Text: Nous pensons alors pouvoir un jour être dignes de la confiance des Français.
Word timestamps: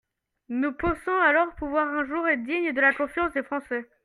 Nous 0.49 0.71
pensons 0.73 1.15
alors 1.23 1.53
pouvoir 1.57 1.87
un 1.87 2.03
jour 2.05 2.27
être 2.27 2.41
dignes 2.43 2.71
de 2.73 2.81
la 2.81 2.91
confiance 2.91 3.33
des 3.33 3.43
Français. 3.43 3.87